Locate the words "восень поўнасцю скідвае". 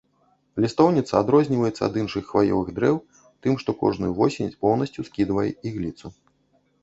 4.21-5.47